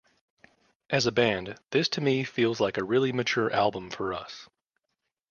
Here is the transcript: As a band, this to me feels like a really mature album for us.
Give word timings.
As 0.89 1.05
a 1.05 1.11
band, 1.11 1.59
this 1.69 1.87
to 1.89 2.01
me 2.01 2.23
feels 2.23 2.59
like 2.59 2.79
a 2.79 2.83
really 2.83 3.11
mature 3.11 3.53
album 3.53 3.91
for 3.91 4.13
us. 4.15 4.49